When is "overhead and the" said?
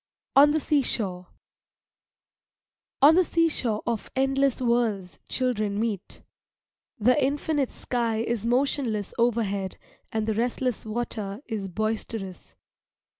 9.19-10.33